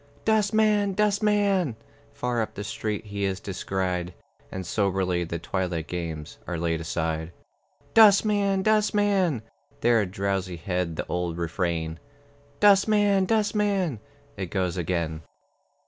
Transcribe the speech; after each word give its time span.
"Dustman, 0.25 0.93
dustman!" 0.93 1.75
Far 2.11 2.41
up 2.41 2.55
the 2.55 2.63
street 2.63 3.05
he 3.05 3.23
is 3.23 3.39
descried, 3.39 4.15
And 4.51 4.65
soberly 4.65 5.23
the 5.25 5.37
twilight 5.37 5.85
games 5.85 6.39
Are 6.47 6.57
laid 6.57 6.81
aside. 6.81 7.31
"Dustman, 7.93 8.63
dustman!" 8.63 9.43
There, 9.81 10.03
Drowsyhead, 10.07 10.95
the 10.95 11.05
old 11.05 11.37
refrain, 11.37 11.99
"Dustman, 12.59 13.25
dustman!" 13.25 13.99
It 14.37 14.49
goes 14.49 14.75
again. 14.75 15.21